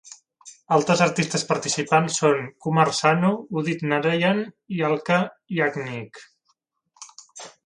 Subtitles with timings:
[0.75, 3.31] Altres artistes participants són Kumar Sanu,
[3.63, 4.43] Udit Narayan
[4.79, 5.21] i Alka
[5.59, 6.25] Yagnik.